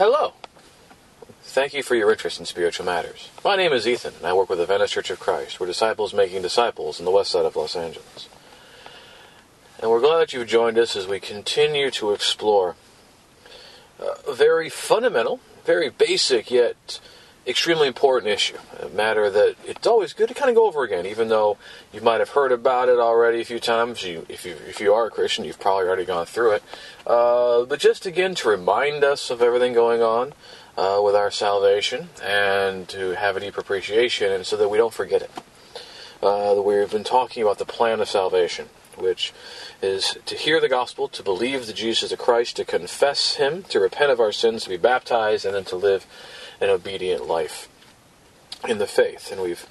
[0.00, 0.32] Hello.
[1.42, 3.28] Thank you for your interest in spiritual matters.
[3.44, 5.60] My name is Ethan, and I work with the Venice Church of Christ.
[5.60, 8.30] We're disciples making disciples in the west side of Los Angeles.
[9.78, 12.76] And we're glad that you've joined us as we continue to explore
[13.98, 16.98] a very fundamental, very basic, yet
[17.46, 18.56] extremely important issue.
[18.80, 21.56] A matter that it's always good to kind of go over again, even though
[21.92, 24.02] you might have heard about it already a few times.
[24.02, 26.62] You, if, you, if you are a Christian, you've probably already gone through it.
[27.06, 30.32] Uh, but just again to remind us of everything going on
[30.76, 34.94] uh, with our salvation and to have a deep appreciation and so that we don't
[34.94, 35.30] forget it.
[36.22, 38.68] Uh, we've been talking about the plan of salvation,
[38.98, 39.32] which
[39.80, 43.62] is to hear the gospel, to believe that Jesus is the Christ, to confess Him,
[43.64, 46.06] to repent of our sins, to be baptized, and then to live
[46.60, 47.68] an obedient life
[48.68, 49.32] in the faith.
[49.32, 49.66] And we've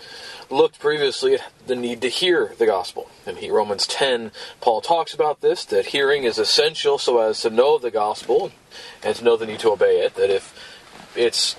[0.50, 3.10] looked previously at the need to hear the gospel.
[3.26, 4.32] In Romans 10,
[4.62, 8.52] Paul talks about this that hearing is essential so as to know the gospel
[9.04, 10.16] and to know the need to obey it.
[10.16, 10.56] That if
[11.16, 11.56] it's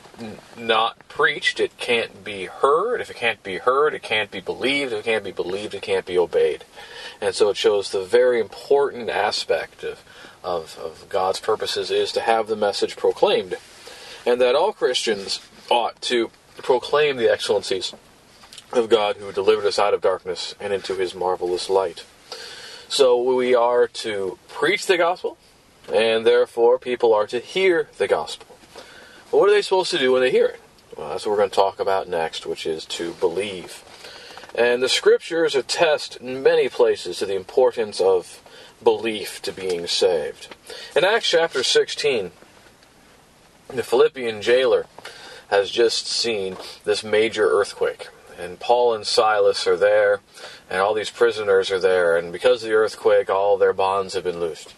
[0.56, 3.00] not preached, it can't be heard.
[3.00, 4.92] If it can't be heard, it can't be believed.
[4.92, 6.64] If it can't be believed, it can't be obeyed.
[7.20, 10.02] And so it shows the very important aspect of,
[10.42, 13.56] of, of God's purposes is to have the message proclaimed.
[14.26, 15.40] And that all Christians
[15.70, 17.94] ought to proclaim the excellencies
[18.72, 22.04] of God who delivered us out of darkness and into his marvelous light.
[22.88, 25.38] So we are to preach the gospel,
[25.92, 28.56] and therefore people are to hear the gospel.
[29.30, 30.60] What are they supposed to do when they hear it?
[30.96, 33.84] Well, that's what we're going to talk about next, which is to believe.
[34.54, 38.42] And the scriptures attest in many places to the importance of
[38.82, 40.54] belief to being saved.
[40.96, 42.32] In Acts chapter 16,
[43.72, 44.86] the Philippian jailer
[45.48, 48.08] has just seen this major earthquake.
[48.38, 50.20] And Paul and Silas are there,
[50.70, 54.24] and all these prisoners are there, and because of the earthquake, all their bonds have
[54.24, 54.74] been loosed.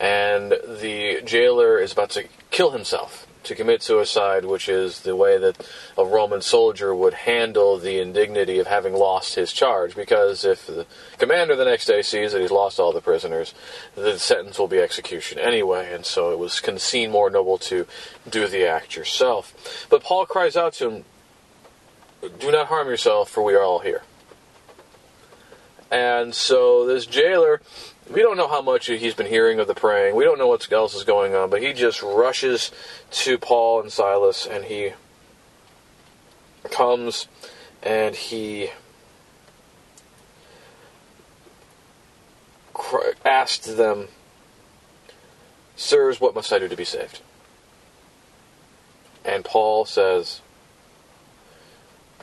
[0.00, 5.38] And the jailer is about to kill himself to commit suicide, which is the way
[5.38, 9.96] that a Roman soldier would handle the indignity of having lost his charge.
[9.96, 10.86] Because if the
[11.18, 13.54] commander the next day sees that he's lost all the prisoners,
[13.94, 15.92] the sentence will be execution anyway.
[15.92, 17.86] And so it was seen more noble to
[18.28, 19.86] do the act yourself.
[19.90, 21.04] But Paul cries out to him,
[22.38, 24.02] Do not harm yourself, for we are all here.
[25.90, 27.62] And so this jailer
[28.10, 30.14] we don't know how much he's been hearing of the praying.
[30.16, 32.70] We don't know what else is going on, but he just rushes
[33.10, 34.92] to Paul and Silas and he
[36.70, 37.28] comes
[37.82, 38.70] and he
[43.24, 44.08] asked them,
[45.76, 47.20] Sirs, what must I do to be saved?
[49.24, 50.40] And Paul says,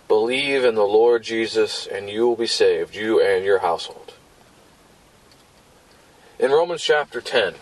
[0.08, 4.05] Believe in the Lord Jesus, and you will be saved, you and your household.
[6.38, 7.54] In Romans chapter 10,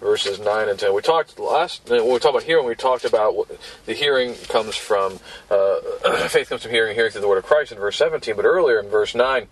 [0.00, 3.48] verses 9 and 10, we talked last, we talked about hearing, we talked about what,
[3.86, 5.18] the hearing comes from,
[5.50, 5.80] uh,
[6.28, 8.78] faith comes from hearing, hearing through the word of Christ in verse 17, but earlier
[8.78, 9.46] in verse 9,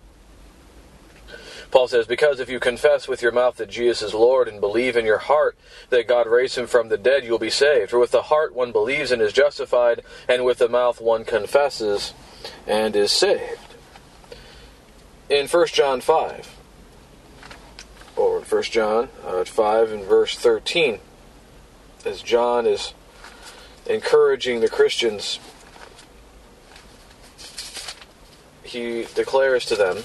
[1.71, 4.95] Paul says, Because if you confess with your mouth that Jesus is Lord and believe
[4.95, 5.57] in your heart
[5.89, 7.89] that God raised him from the dead, you will be saved.
[7.89, 12.13] For with the heart one believes and is justified, and with the mouth one confesses
[12.67, 13.75] and is saved.
[15.29, 16.58] In 1 John 5, or in
[18.49, 20.97] 1 John uh, 5 and verse 13,
[22.03, 22.95] as John is
[23.85, 25.39] encouraging the Christians,
[28.63, 29.97] he declares to them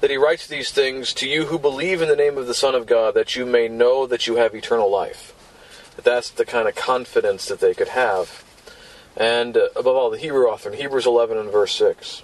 [0.00, 2.74] that he writes these things to you who believe in the name of the Son
[2.74, 5.34] of God, that you may know that you have eternal life.
[6.02, 8.44] That's the kind of confidence that they could have.
[9.16, 12.22] And uh, above all, the Hebrew author in Hebrews 11 and verse 6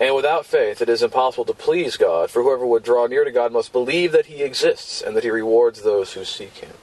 [0.00, 3.32] and without faith, it is impossible to please God, for whoever would draw near to
[3.32, 6.74] God must believe that He exists and that He rewards those who seek Him.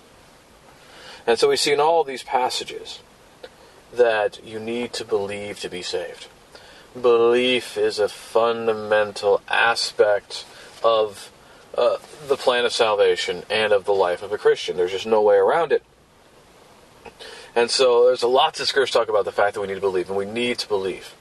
[1.25, 2.99] And so we see in all these passages
[3.93, 6.27] that you need to believe to be saved.
[6.99, 10.45] Belief is a fundamental aspect
[10.83, 11.31] of
[11.77, 14.77] uh, the plan of salvation and of the life of a Christian.
[14.77, 15.83] There's just no way around it.
[17.55, 19.81] And so there's a lot of scriptures talk about the fact that we need to
[19.81, 21.15] believe, and we need to believe.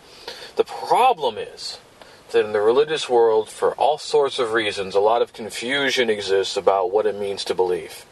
[0.56, 1.78] The problem is
[2.30, 6.56] that in the religious world, for all sorts of reasons, a lot of confusion exists
[6.56, 8.04] about what it means to believe.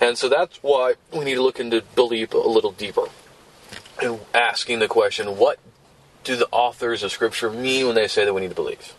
[0.00, 3.06] And so that's why we need to look into belief a little deeper
[4.02, 5.58] and asking the question what
[6.24, 8.94] do the authors of Scripture mean when they say that we need to believe?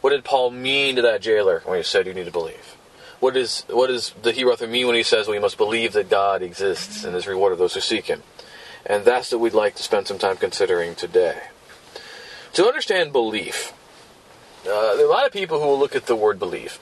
[0.00, 2.76] What did Paul mean to that jailer when he said you need to believe?
[3.20, 6.10] What, is, what does the Hebrew author mean when he says we must believe that
[6.10, 8.22] God exists and is rewarded those who seek Him?
[8.84, 11.44] And that's what we'd like to spend some time considering today.
[12.52, 13.72] To understand belief,
[14.66, 16.78] uh, there are a lot of people who will look at the word believe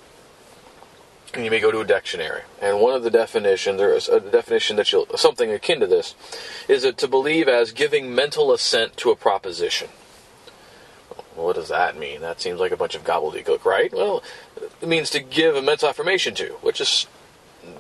[1.34, 2.43] and you may go to a dictionary.
[2.61, 6.14] And one of the definitions, or a definition that you'll, something akin to this,
[6.69, 9.88] is that to believe as giving mental assent to a proposition.
[11.34, 12.20] Well, what does that mean?
[12.20, 13.93] That seems like a bunch of gobbledygook, right?
[13.93, 14.23] Well,
[14.81, 17.06] it means to give a mental affirmation to, which is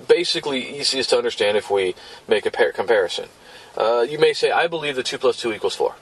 [0.08, 1.94] basically easiest to understand if we
[2.26, 3.28] make a comparison.
[3.76, 5.94] Uh, you may say, I believe that 2 plus 2 equals 4.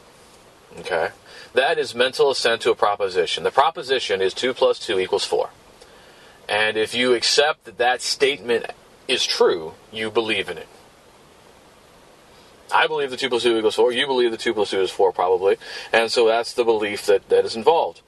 [0.81, 1.09] Okay?
[1.53, 3.45] That is mental assent to a proposition.
[3.45, 5.51] The proposition is 2 plus 2 equals 4.
[6.49, 8.67] And if you accept that that statement
[9.09, 10.69] is true, you believe in it.
[12.73, 13.93] I believe the 2 plus 2 equals 4.
[13.93, 15.57] You believe the 2 plus 2 is 4, probably.
[15.93, 18.01] And so that's the belief that, that is involved.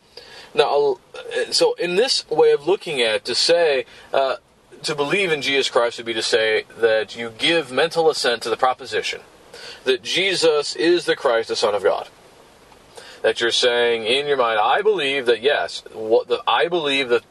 [0.55, 4.37] Now, uh, so in this way of looking at to say, uh,
[4.83, 8.51] to believe in Jesus Christ would be to say that you give mental assent to
[8.51, 9.21] the proposition
[9.85, 12.09] that Jesus is the Christ, the Son of God.
[13.23, 17.25] That you're saying in your mind, I believe that yes, what the, I believe that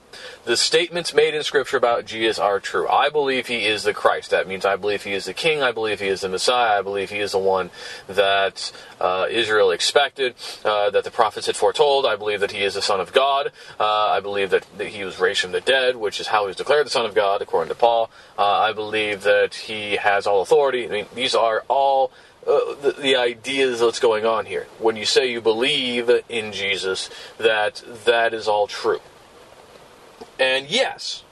[0.46, 2.88] the statements made in Scripture about Jesus are true.
[2.88, 4.32] I believe he is the Christ.
[4.32, 5.62] That means I believe he is the King.
[5.62, 6.80] I believe he is the Messiah.
[6.80, 7.70] I believe he is the one
[8.08, 10.36] that uh, Israel expected,
[10.66, 12.06] uh, that the prophets had foretold.
[12.06, 13.52] I believe that he is the Son of God.
[13.80, 16.48] Uh, I believe that, that, he was raised from the dead, which is how he
[16.48, 18.10] was declared the Son of God, according to Paul.
[18.38, 20.86] Uh, I believe that he has all authority.
[20.86, 22.12] I mean, these are all.
[22.46, 24.66] Uh, the, the, ideas that's going on here.
[24.80, 27.08] When you say you believe in Jesus,
[27.38, 29.00] that that is all true.
[30.40, 31.24] And yes,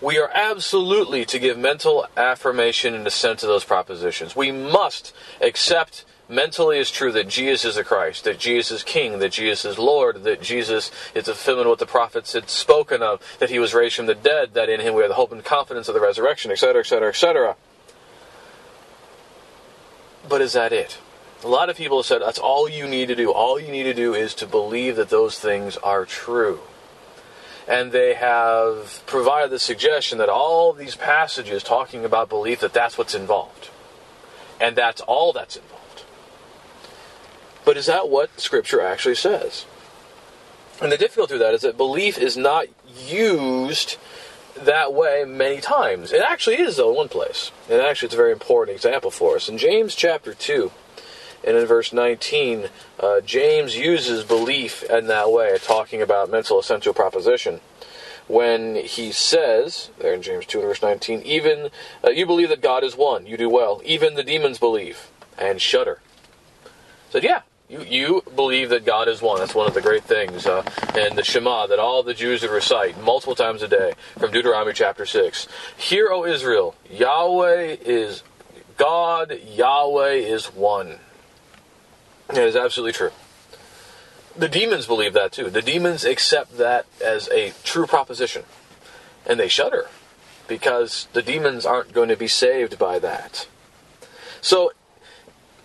[0.00, 4.36] we are absolutely to give mental affirmation and assent to those propositions.
[4.36, 9.18] We must accept mentally as true that Jesus is the Christ, that Jesus is King,
[9.18, 13.50] that Jesus is Lord, that Jesus is fulfillment what the prophets had spoken of, that
[13.50, 15.88] he was raised from the dead, that in him we have the hope and confidence
[15.88, 17.56] of the resurrection, etc., etc., etc.
[20.28, 20.98] But is that it?
[21.44, 23.32] A lot of people have said that's all you need to do.
[23.32, 26.60] All you need to do is to believe that those things are true
[27.68, 32.96] and they have provided the suggestion that all these passages talking about belief that that's
[32.96, 33.68] what's involved
[34.60, 36.04] and that's all that's involved
[37.64, 39.66] but is that what scripture actually says
[40.80, 42.66] and the difficulty with that is that belief is not
[43.06, 43.98] used
[44.64, 48.18] that way many times it actually is though in one place and actually it's a
[48.18, 50.70] very important example for us in james chapter 2
[51.44, 52.68] and in verse 19,
[52.98, 57.60] uh, James uses belief in that way, talking about mental essential proposition.
[58.26, 61.70] When he says, there in James 2 and verse 19, even
[62.04, 63.80] uh, you believe that God is one, you do well.
[63.84, 65.08] Even the demons believe
[65.38, 66.00] and shudder.
[67.10, 69.38] Said, yeah, you, you believe that God is one.
[69.38, 70.62] That's one of the great things uh,
[70.96, 74.72] in the Shema that all the Jews would recite multiple times a day from Deuteronomy
[74.72, 75.46] chapter 6.
[75.76, 78.22] Hear, O Israel, Yahweh is
[78.76, 80.98] God, Yahweh is one.
[82.30, 83.10] It is absolutely true.
[84.36, 85.50] The demons believe that too.
[85.50, 88.44] The demons accept that as a true proposition.
[89.26, 89.88] And they shudder
[90.46, 93.46] because the demons aren't going to be saved by that.
[94.40, 94.72] So,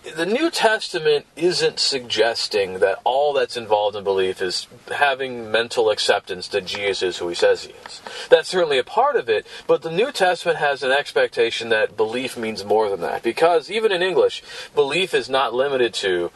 [0.03, 6.49] the New Testament isn't suggesting that all that's involved in belief is having mental acceptance
[6.49, 8.01] that Jesus is who he says he is.
[8.29, 12.37] That's certainly a part of it, but the New Testament has an expectation that belief
[12.37, 13.23] means more than that.
[13.23, 14.43] Because even in English,
[14.75, 16.31] belief is not limited to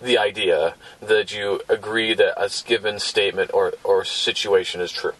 [0.00, 5.12] the idea that you agree that a given statement or, or situation is true.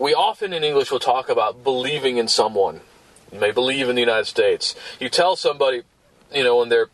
[0.00, 2.80] We often in English will talk about believing in someone.
[3.32, 4.74] You may believe in the United States.
[4.98, 5.82] You tell somebody,
[6.34, 6.88] you know, when they're,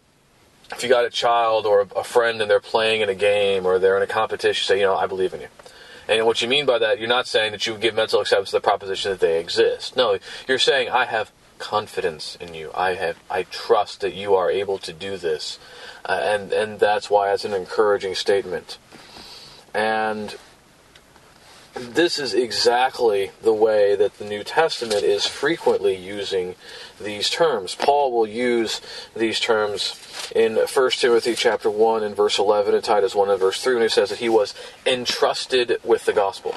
[0.73, 3.79] if you got a child or a friend and they're playing in a game or
[3.79, 5.49] they're in a competition, say, you know, I believe in you.
[6.09, 8.51] And what you mean by that, you're not saying that you would give mental acceptance
[8.51, 9.97] to the proposition that they exist.
[9.97, 12.71] No, you're saying I have confidence in you.
[12.75, 15.59] I have I trust that you are able to do this,
[16.05, 18.79] uh, and and that's why it's an encouraging statement.
[19.75, 20.37] And
[21.79, 26.55] this is exactly the way that the New Testament is frequently using
[27.01, 27.75] these terms.
[27.75, 28.81] Paul will use
[29.17, 29.95] these terms
[30.35, 33.83] in 1 Timothy chapter 1 and verse 11 and Titus 1 and verse 3 when
[33.83, 34.55] he says that he was
[34.85, 36.55] entrusted with the gospel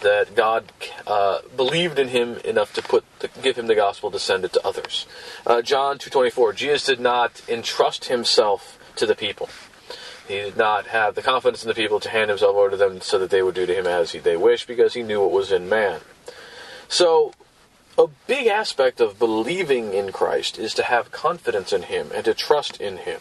[0.00, 0.72] that God
[1.06, 4.52] uh, believed in him enough to put to give him the gospel to send it
[4.52, 5.06] to others.
[5.46, 9.48] Uh, John 2:24 Jesus did not entrust himself to the people.
[10.28, 13.00] He did not have the confidence in the people to hand himself over to them
[13.00, 15.30] so that they would do to him as he, they wished because he knew what
[15.30, 16.00] was in man.
[16.86, 17.32] So
[17.96, 22.34] a big aspect of believing in Christ is to have confidence in him and to
[22.34, 23.20] trust in him.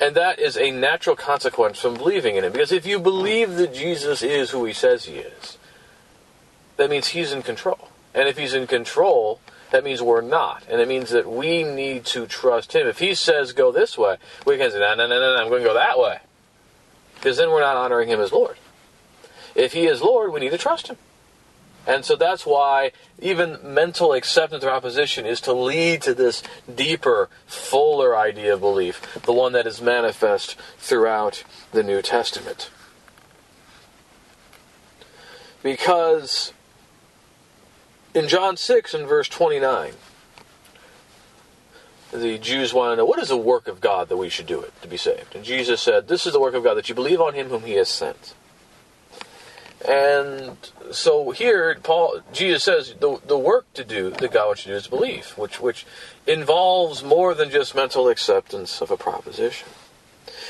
[0.00, 2.52] And that is a natural consequence from believing in him.
[2.52, 5.58] Because if you believe that Jesus is who he says he is,
[6.76, 7.88] that means he's in control.
[8.14, 9.40] And if he's in control,
[9.72, 10.62] that means we're not.
[10.70, 12.86] And it means that we need to trust him.
[12.86, 14.16] If he says go this way,
[14.46, 16.20] we can say, no, no, no, no I'm going to go that way.
[17.18, 18.56] Because then we're not honoring him as Lord.
[19.54, 20.96] If he is Lord, we need to trust him.
[21.86, 27.30] And so that's why even mental acceptance or opposition is to lead to this deeper,
[27.46, 32.70] fuller idea of belief, the one that is manifest throughout the New Testament.
[35.62, 36.52] Because
[38.14, 39.94] in John 6 and verse 29,
[42.12, 44.60] the Jews want to know what is the work of God that we should do
[44.60, 45.34] it to be saved.
[45.34, 47.62] And Jesus said, This is the work of God that you believe on him whom
[47.62, 48.34] he has sent.
[49.86, 50.56] And
[50.90, 54.74] so here, Paul, Jesus says the, the work to do that God wants you to
[54.74, 55.86] do is believe, which which
[56.26, 59.68] involves more than just mental acceptance of a proposition.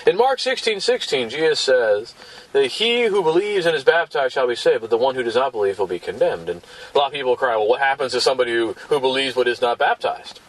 [0.07, 2.15] In Mark 16, 16, Jesus says
[2.53, 5.35] that he who believes and is baptized shall be saved, but the one who does
[5.35, 6.49] not believe will be condemned.
[6.49, 6.62] And
[6.95, 9.61] a lot of people cry, well, what happens to somebody who, who believes but is
[9.61, 10.41] not baptized?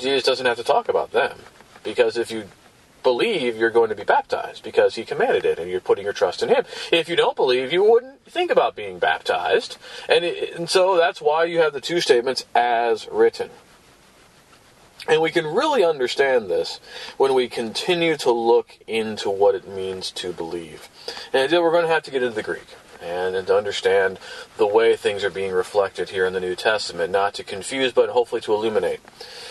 [0.00, 1.38] Jesus doesn't have to talk about them.
[1.82, 2.44] Because if you
[3.02, 6.42] believe, you're going to be baptized because he commanded it and you're putting your trust
[6.42, 6.64] in him.
[6.92, 9.78] If you don't believe, you wouldn't think about being baptized.
[10.08, 13.50] And, it, and so that's why you have the two statements as written.
[15.08, 16.78] And we can really understand this
[17.16, 20.88] when we continue to look into what it means to believe.
[21.32, 22.66] And we're going to have to get into the Greek
[23.02, 24.18] and, and to understand
[24.56, 28.10] the way things are being reflected here in the New Testament, not to confuse, but
[28.10, 29.00] hopefully to illuminate.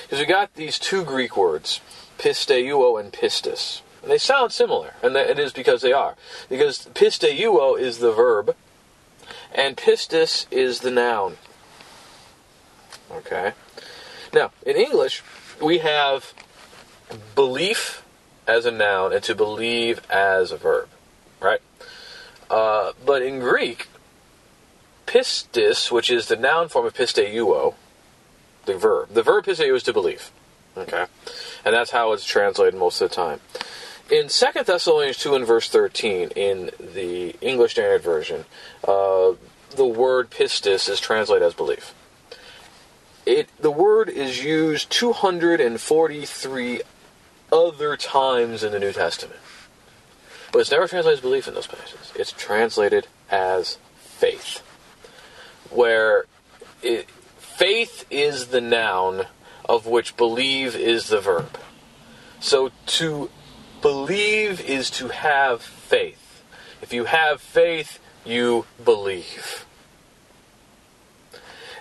[0.03, 1.81] Because we got these two Greek words,
[2.17, 3.81] pisteuo and pistis.
[4.01, 6.15] And they sound similar, and it is because they are.
[6.47, 8.55] Because pisteuo is the verb,
[9.53, 11.37] and pistis is the noun.
[13.11, 13.53] Okay?
[14.33, 15.23] Now, in English,
[15.61, 16.33] we have
[17.35, 18.03] belief
[18.47, 20.89] as a noun and to believe as a verb,
[21.39, 21.61] right?
[22.49, 23.87] Uh, but in Greek,
[25.05, 27.75] pistis, which is the noun form of pisteuo,
[28.65, 30.31] the verb, the verb pisteuo is to believe,
[30.77, 31.05] okay,
[31.65, 33.39] and that's how it's translated most of the time.
[34.11, 38.45] In 2 Thessalonians 2 and verse 13, in the English Standard Version,
[38.87, 39.33] uh,
[39.75, 41.93] the word pistis is translated as belief
[43.29, 46.81] it the word is used 243
[47.51, 49.39] other times in the New Testament.
[50.51, 52.11] But it's never translated as belief in those places.
[52.15, 54.59] It's translated as faith.
[55.69, 56.25] Where
[56.81, 59.27] it, faith is the noun
[59.67, 61.59] of which believe is the verb.
[62.39, 63.29] So to
[63.81, 66.43] believe is to have faith.
[66.81, 69.65] If you have faith, you believe.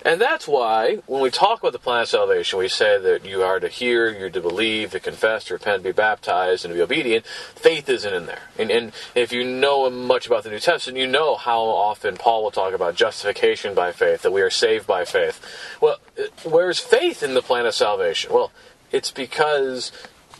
[0.04, 3.42] And that's why, when we talk about the plan of salvation, we say that you
[3.42, 6.76] are to hear, you're to believe, to confess, to repent, to be baptized, and to
[6.76, 7.26] be obedient.
[7.26, 8.42] Faith isn't in there.
[8.58, 12.44] And, and if you know much about the New Testament, you know how often Paul
[12.44, 15.40] will talk about justification by faith, that we are saved by faith.
[15.80, 15.98] Well,
[16.44, 18.32] where's faith in the plan of salvation?
[18.32, 18.52] Well,
[18.92, 19.92] it's because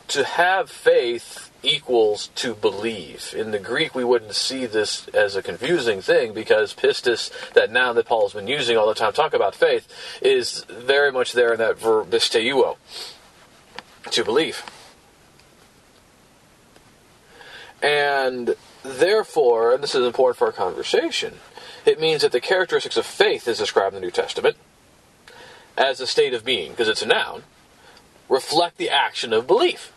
[0.09, 3.35] to have faith equals to believe.
[3.37, 7.97] In the Greek, we wouldn't see this as a confusing thing because pistis, that noun
[7.97, 9.89] that Paul has been using all the time, talk about faith,
[10.23, 12.77] is very much there in that verb pisteuo,
[14.11, 14.63] to believe.
[17.83, 21.35] And therefore, and this is important for our conversation,
[21.85, 24.57] it means that the characteristics of faith as described in the New Testament,
[25.77, 27.45] as a state of being, because it's a noun,
[28.29, 29.93] reflect the action of belief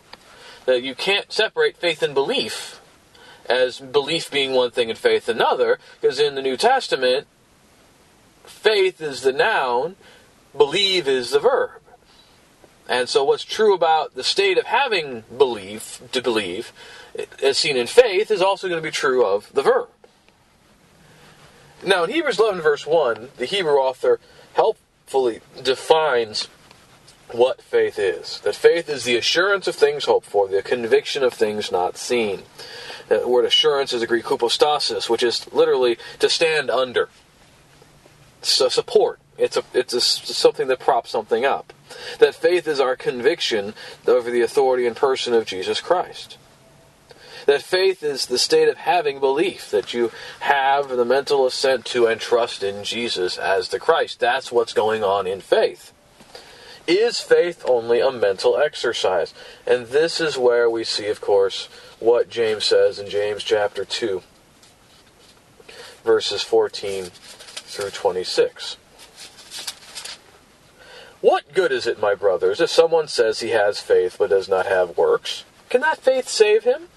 [0.66, 2.80] that you can't separate faith and belief
[3.46, 7.26] as belief being one thing and faith another, because in the New Testament,
[8.44, 9.96] faith is the noun,
[10.56, 11.80] believe is the verb.
[12.88, 16.72] And so, what's true about the state of having belief, to believe,
[17.42, 19.88] as seen in faith, is also going to be true of the verb.
[21.84, 24.20] Now, in Hebrews 11, verse 1, the Hebrew author
[24.54, 26.48] helpfully defines
[27.34, 28.40] what faith is.
[28.40, 32.42] That faith is the assurance of things hoped for, the conviction of things not seen.
[33.08, 37.08] The word assurance is the Greek hypostasis, which is literally to stand under.
[38.40, 39.20] So support.
[39.38, 41.72] It's a it's a, something that props something up.
[42.18, 43.74] That faith is our conviction
[44.06, 46.38] over the authority and person of Jesus Christ.
[47.46, 52.06] That faith is the state of having belief, that you have the mental assent to
[52.06, 54.20] and trust in Jesus as the Christ.
[54.20, 55.92] That's what's going on in faith.
[56.86, 59.32] Is faith only a mental exercise?
[59.66, 61.68] And this is where we see, of course,
[62.00, 64.22] what James says in James chapter 2,
[66.04, 68.76] verses 14 through 26.
[71.20, 74.66] What good is it, my brothers, if someone says he has faith but does not
[74.66, 75.44] have works?
[75.70, 76.88] Can that faith save him?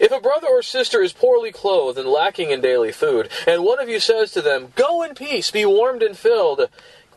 [0.00, 3.80] If a brother or sister is poorly clothed and lacking in daily food, and one
[3.80, 6.68] of you says to them, Go in peace, be warmed and filled,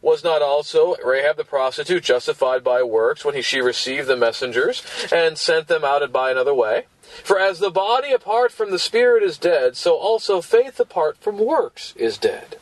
[0.00, 4.82] was not also Rahab the prostitute justified by works when he, she received the messengers
[5.12, 6.86] and sent them out by another way?
[7.24, 11.38] For as the body apart from the spirit is dead, so also faith apart from
[11.38, 12.56] works is dead.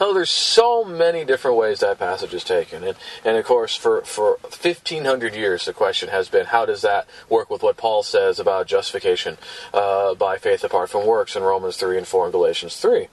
[0.00, 2.82] Oh, there's so many different ways that passage is taken.
[2.82, 7.06] And, and of course, for, for 1,500 years, the question has been how does that
[7.28, 9.38] work with what Paul says about justification
[9.72, 13.08] uh, by faith apart from works in Romans 3 and 4 and Galatians 3?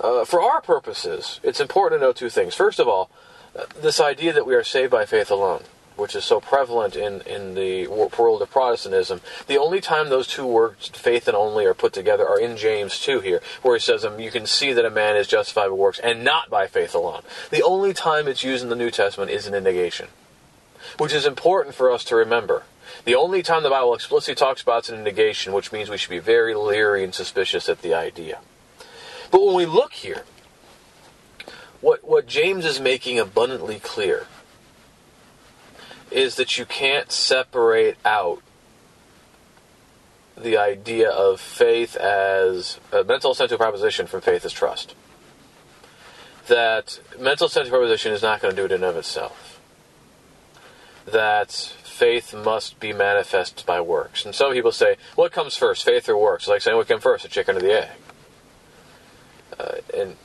[0.00, 2.54] Uh, for our purposes, it's important to know two things.
[2.54, 3.10] First of all,
[3.80, 5.64] this idea that we are saved by faith alone,
[5.96, 10.46] which is so prevalent in, in the world of Protestantism, the only time those two
[10.46, 14.04] words, faith and only, are put together are in James 2 here, where he says,
[14.04, 16.94] um, You can see that a man is justified by works and not by faith
[16.94, 17.22] alone.
[17.50, 20.08] The only time it's used in the New Testament is in a negation,
[20.96, 22.62] which is important for us to remember.
[23.04, 25.98] The only time the Bible explicitly talks about it's in a negation, which means we
[25.98, 28.38] should be very leery and suspicious at the idea.
[29.30, 30.24] But when we look here,
[31.80, 34.26] what, what James is making abundantly clear
[36.10, 38.42] is that you can't separate out
[40.36, 44.94] the idea of faith as a mental assent to proposition from faith as trust.
[46.48, 49.60] That mental to proposition is not going to do it in of itself.
[51.06, 54.24] That faith must be manifest by works.
[54.24, 56.48] And some people say, what comes first, faith or works?
[56.48, 57.90] Like saying, what came first, the chicken or the egg?
[59.60, 60.16] Uh, and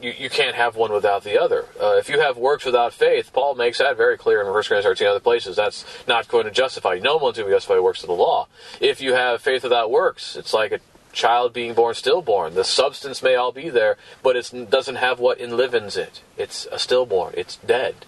[0.00, 1.66] you, you can't have one without the other.
[1.80, 4.84] Uh, if you have works without faith, Paul makes that very clear in 1 Corinthians
[4.84, 5.56] 13 other places.
[5.56, 6.98] That's not going to justify.
[7.02, 8.46] No one's going to justify works of the law.
[8.80, 10.80] If you have faith without works, it's like a
[11.12, 12.54] child being born stillborn.
[12.54, 16.22] The substance may all be there, but it doesn't have what enlivens it.
[16.36, 17.34] It's a stillborn.
[17.36, 18.06] It's dead.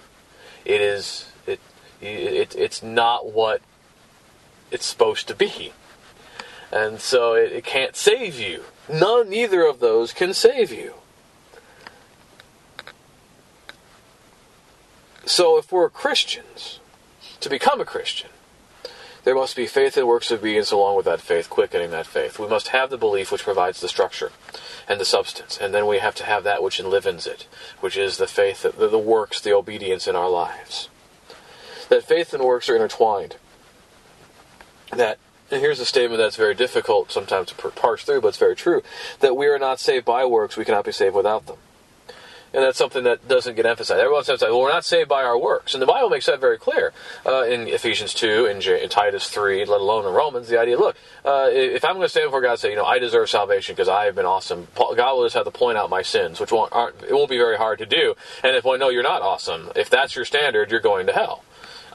[0.64, 1.30] It is.
[1.46, 1.60] It,
[2.00, 2.54] it.
[2.56, 3.62] It's not what
[4.70, 5.72] it's supposed to be,
[6.70, 8.64] and so it, it can't save you.
[8.92, 10.94] None, neither of those can save you.
[15.24, 16.80] So if we're Christians,
[17.40, 18.30] to become a Christian,
[19.22, 22.38] there must be faith and works of obedience along with that faith, quickening that faith.
[22.38, 24.32] We must have the belief which provides the structure
[24.88, 27.46] and the substance, and then we have to have that which enlivens it,
[27.80, 30.88] which is the faith, the, the works, the obedience in our lives.
[31.90, 33.36] That faith and works are intertwined.
[34.90, 35.18] That
[35.50, 38.82] and here's a statement that's very difficult sometimes to parse through, but it's very true
[39.20, 41.56] that we are not saved by works, we cannot be saved without them.
[42.52, 44.00] And that's something that doesn't get emphasized.
[44.00, 45.72] Everyone says, well, we're not saved by our works.
[45.72, 46.92] And the Bible makes that very clear
[47.24, 50.48] uh, in Ephesians 2, in, J- in, Titus 3, let alone in Romans.
[50.48, 52.84] The idea look, uh, if I'm going to stand before God and say, you know,
[52.84, 55.90] I deserve salvation because I have been awesome, God will just have to point out
[55.90, 56.72] my sins, which won't,
[57.08, 58.16] it won't be very hard to do.
[58.42, 61.44] And if, well, no, you're not awesome, if that's your standard, you're going to hell.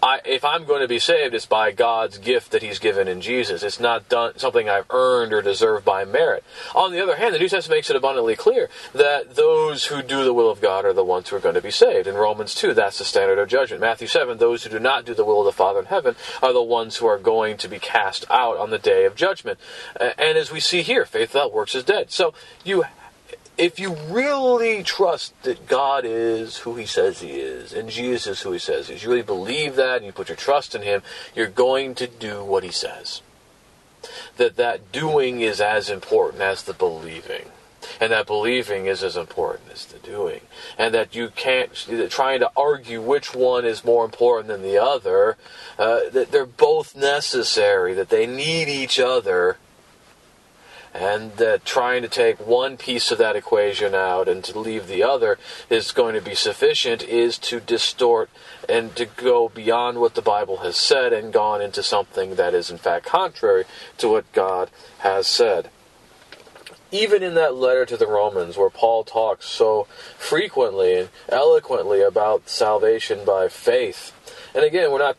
[0.05, 3.21] I, if I'm going to be saved, it's by God's gift that He's given in
[3.21, 3.63] Jesus.
[3.63, 6.43] It's not done something I've earned or deserved by merit.
[6.75, 10.23] On the other hand, the New Testament makes it abundantly clear that those who do
[10.23, 12.05] the will of God are the ones who are going to be saved.
[12.05, 13.81] In Romans 2, that's the standard of judgment.
[13.81, 16.53] Matthew 7, those who do not do the will of the Father in heaven are
[16.53, 19.57] the ones who are going to be cast out on the day of judgment.
[19.99, 22.11] And as we see here, faith without works is dead.
[22.11, 22.83] So you
[23.57, 28.41] if you really trust that God is who He says He is, and Jesus is
[28.41, 30.81] who He says He is, you really believe that, and you put your trust in
[30.81, 31.01] Him,
[31.35, 33.21] you're going to do what He says.
[34.37, 37.45] That that doing is as important as the believing,
[37.99, 40.41] and that believing is as important as the doing,
[40.77, 41.71] and that you can't
[42.09, 45.37] trying to argue which one is more important than the other.
[45.79, 49.57] Uh, that they're both necessary, that they need each other
[50.95, 55.03] and that trying to take one piece of that equation out and to leave the
[55.03, 55.37] other
[55.69, 58.29] is going to be sufficient is to distort
[58.69, 62.71] and to go beyond what the Bible has said and gone into something that is
[62.71, 63.65] in fact contrary
[63.97, 65.69] to what God has said.
[66.91, 72.47] Even in that letter to the Romans, where Paul talks so frequently and eloquently about
[72.47, 74.13] salvation by faith,
[74.55, 75.17] and again, we're not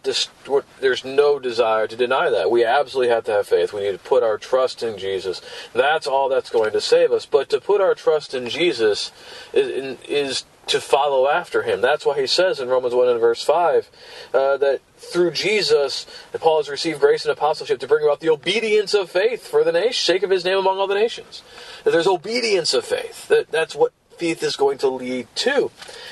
[0.48, 2.50] we're, there's no desire to deny that.
[2.50, 3.72] We absolutely have to have faith.
[3.72, 5.42] We need to put our trust in Jesus.
[5.74, 7.26] That's all that's going to save us.
[7.26, 9.12] But to put our trust in Jesus
[9.52, 11.80] is, is to follow after him.
[11.80, 13.90] That's why he says in Romans 1 and verse 5
[14.32, 18.94] uh, that through Jesus, Paul has received grace and apostleship to bring about the obedience
[18.94, 21.42] of faith for the nation, sake of his name among all the nations.
[21.84, 23.28] That there's obedience of faith.
[23.28, 25.70] That, that's what faith is going to lead to.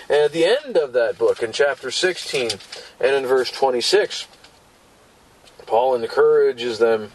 [0.09, 2.51] And at the end of that book, in chapter 16
[3.01, 4.29] and in verse 26,
[5.67, 7.13] Paul encourages them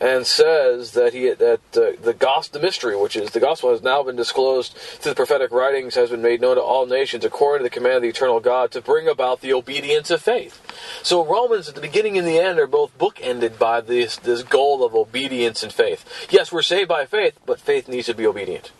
[0.00, 3.82] and says that he that uh, the gospel, the mystery, which is the gospel, has
[3.82, 7.62] now been disclosed through the prophetic writings, has been made known to all nations according
[7.62, 10.58] to the command of the eternal God to bring about the obedience of faith.
[11.02, 14.82] So Romans, at the beginning and the end, are both bookended by this this goal
[14.82, 16.06] of obedience and faith.
[16.30, 18.72] Yes, we're saved by faith, but faith needs to be obedient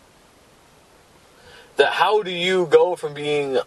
[1.81, 3.57] that how do you go from being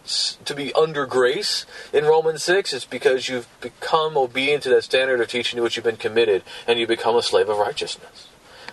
[0.44, 5.20] to be under grace in Romans 6 it's because you've become obedient to that standard
[5.20, 8.28] of teaching to which you've been committed and you become a slave of righteousness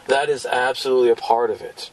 [0.05, 1.89] that is absolutely a part of it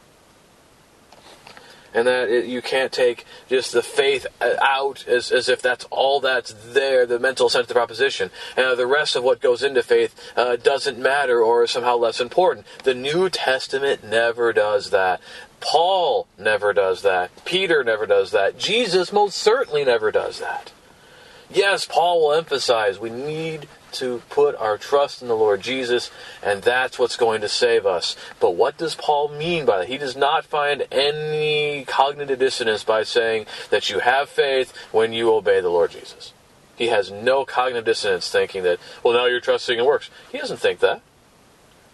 [1.91, 6.19] and that it, you can't take just the faith out as, as if that's all
[6.19, 9.63] that's there, the mental sense of the proposition, and uh, the rest of what goes
[9.63, 12.65] into faith uh, doesn't matter or is somehow less important.
[12.83, 15.19] The New Testament never does that.
[15.61, 17.31] Paul never does that.
[17.45, 18.57] Peter never does that.
[18.57, 20.71] Jesus most certainly never does that.
[21.51, 26.11] Yes, Paul will emphasize we need to put our trust in the Lord Jesus,
[26.43, 28.15] and that's what's going to save us.
[28.39, 29.87] But what does Paul mean by that?
[29.87, 35.33] He does not find any cognitive dissonance by saying that you have faith when you
[35.33, 36.33] obey the Lord Jesus.
[36.75, 40.11] He has no cognitive dissonance thinking that, well, now you're trusting in works.
[40.31, 41.01] He doesn't think that.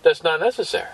[0.03, 0.89] That's not necessary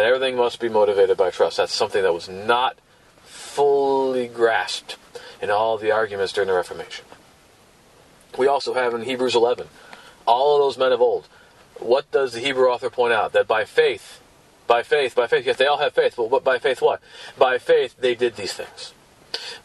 [0.00, 1.58] that everything must be motivated by trust.
[1.58, 2.78] That's something that was not
[3.22, 4.96] fully grasped
[5.42, 7.04] in all the arguments during the Reformation.
[8.38, 9.66] We also have in Hebrews 11,
[10.24, 11.28] all of those men of old.
[11.78, 13.32] What does the Hebrew author point out?
[13.32, 14.20] That by faith,
[14.66, 17.02] by faith, by faith, yes, they all have faith, but by faith what?
[17.36, 18.94] By faith, they did these things.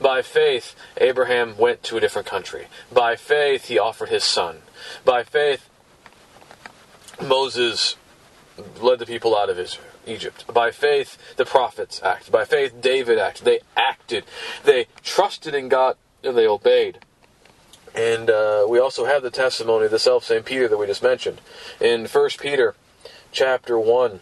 [0.01, 2.67] By faith, Abraham went to a different country.
[2.91, 4.57] By faith, he offered his son.
[5.05, 5.69] By faith,
[7.21, 7.95] Moses
[8.81, 9.94] led the people out of Israel.
[10.07, 10.45] Egypt.
[10.53, 12.31] By faith, the prophets acted.
[12.31, 13.45] By faith, David acted.
[13.45, 14.25] They acted.
[14.63, 16.99] They trusted in God and they obeyed.
[17.93, 21.03] And uh, we also have the testimony of the self same Peter that we just
[21.03, 21.39] mentioned.
[21.79, 22.75] In 1 Peter
[23.31, 24.19] chapter 1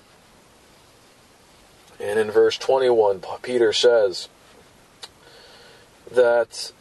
[1.99, 4.29] and in verse 21, Peter says
[6.11, 6.71] that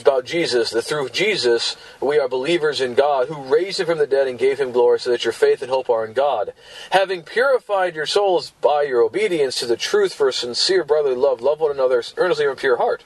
[0.00, 4.06] about Jesus, that through Jesus we are believers in God, who raised him from the
[4.06, 6.52] dead and gave him glory, so that your faith and hope are in God.
[6.90, 11.40] Having purified your souls by your obedience to the truth for a sincere brotherly love,
[11.40, 13.04] love one another earnestly from pure heart,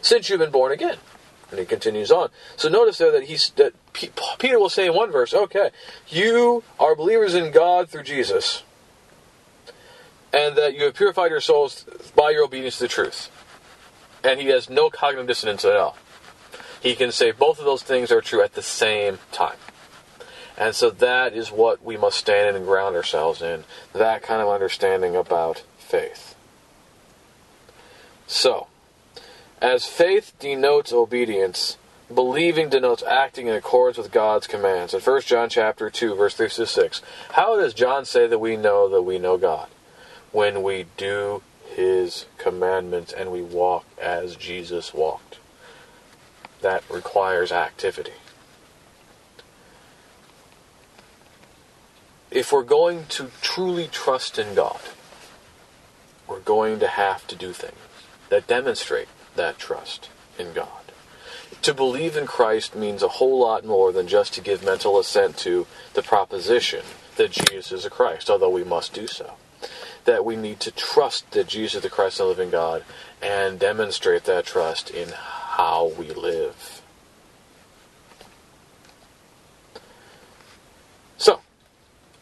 [0.00, 0.98] since you've been born again.
[1.50, 2.30] And he continues on.
[2.56, 5.70] So notice there that he's that Peter will say in one verse, okay,
[6.08, 8.62] you are believers in God through Jesus,
[10.32, 11.84] and that you have purified your souls
[12.16, 13.30] by your obedience to the truth
[14.24, 15.96] and he has no cognitive dissonance at all.
[16.82, 19.56] He can say both of those things are true at the same time.
[20.56, 24.40] And so that is what we must stand in and ground ourselves in that kind
[24.40, 26.34] of understanding about faith.
[28.26, 28.68] So,
[29.60, 31.76] as faith denotes obedience,
[32.12, 34.94] believing denotes acting in accordance with God's commands.
[34.94, 38.56] In 1 John chapter 2, verse 3 to 6, how does John say that we
[38.56, 39.68] know that we know God?
[40.32, 41.42] When we do
[41.74, 45.38] his commandments and we walk as Jesus walked.
[46.60, 48.12] That requires activity.
[52.30, 54.80] If we're going to truly trust in God,
[56.26, 57.74] we're going to have to do things
[58.28, 60.08] that demonstrate that trust
[60.38, 60.68] in God.
[61.62, 65.36] To believe in Christ means a whole lot more than just to give mental assent
[65.38, 66.84] to the proposition
[67.16, 69.34] that Jesus is a Christ, although we must do so
[70.04, 72.84] that we need to trust that Jesus the Christ the living God
[73.22, 76.82] and demonstrate that trust in how we live.
[81.16, 81.40] So,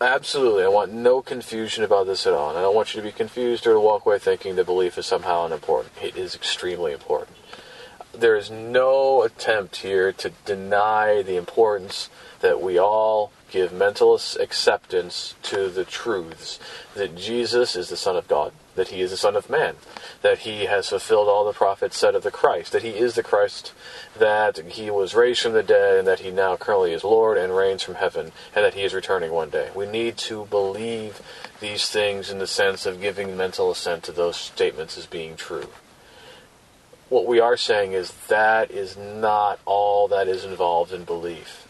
[0.01, 2.51] absolutely, I want no confusion about this at all.
[2.51, 4.97] And I don't want you to be confused or to walk away thinking that belief
[4.97, 5.95] is somehow unimportant.
[6.01, 7.37] It is extremely important.
[8.13, 15.35] There is no attempt here to deny the importance that we all give mental acceptance
[15.43, 16.59] to the truths
[16.95, 19.77] that Jesus is the Son of God, that he is the Son of Man,
[20.23, 23.23] that he has fulfilled all the prophets said of the Christ, that he is the
[23.23, 23.75] Christ,
[24.19, 27.55] that he was raised from the dead, and that he now currently is Lord and
[27.55, 29.71] reigns from heaven, and that he is returning one day.
[29.75, 31.21] We need to believe
[31.61, 35.69] these things in the sense of giving mental assent to those statements as being true.
[37.11, 41.69] What we are saying is that is not all that is involved in belief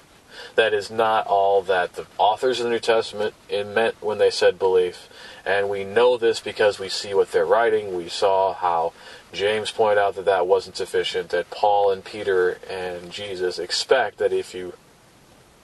[0.54, 4.58] That is not all that the authors of the New Testament meant when they said
[4.58, 5.08] belief.
[5.44, 7.96] And we know this because we see what they're writing.
[7.96, 8.92] We saw how
[9.32, 14.32] James pointed out that that wasn't sufficient, that Paul and Peter and Jesus expect that
[14.32, 14.74] if you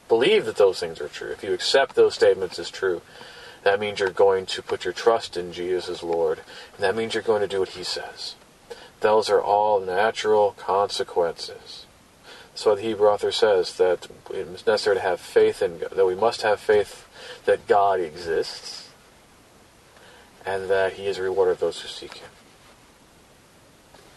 [0.08, 3.02] believe that those things are true, if you accept those statements as true,
[3.62, 6.38] that means you're going to put your trust in Jesus as Lord.
[6.74, 8.36] And that means you're going to do what he says.
[9.00, 11.84] Those are all natural consequences.
[12.58, 16.42] So the Hebrew author says that it's necessary to have faith in that we must
[16.42, 17.06] have faith
[17.44, 18.88] that God exists
[20.44, 22.30] and that he is a rewarder of those who seek him.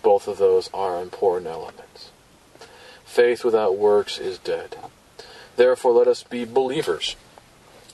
[0.02, 2.10] Both of those are important elements.
[3.06, 4.76] Faith without works is dead.
[5.56, 7.16] Therefore, let us be believers.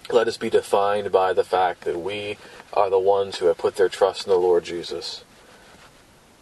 [0.09, 2.37] Let us be defined by the fact that we
[2.71, 5.25] are the ones who have put their trust in the Lord Jesus,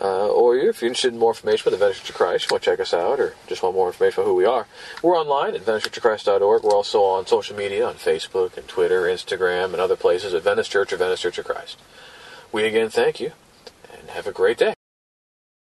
[0.01, 2.55] Uh, or if you're interested in more information about the Venice Church of Christ, you
[2.55, 4.65] want to check us out, or just want more information about who we are,
[5.03, 6.63] we're online at VeniceChurchOfChrist.org.
[6.63, 10.91] We're also on social media, on Facebook and Twitter, Instagram, and other places, Venice Church
[10.91, 11.77] or Venice Church of Christ.
[12.51, 13.33] We again thank you,
[13.93, 14.73] and have a great day.